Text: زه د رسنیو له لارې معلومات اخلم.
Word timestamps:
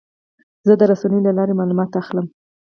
زه 0.67 0.73
د 0.77 0.81
رسنیو 0.91 1.25
له 1.27 1.31
لارې 1.37 1.53
معلومات 1.59 1.89
اخلم. 2.01 2.25